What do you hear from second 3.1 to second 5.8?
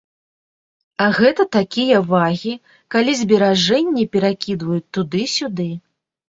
зберажэнні перакідваюць туды-сюды.